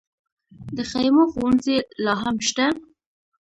د 0.75 0.77
خیمو 0.91 1.23
ښوونځي 1.31 1.77
لا 2.03 2.13
هم 2.23 2.35
شته؟ 2.47 2.65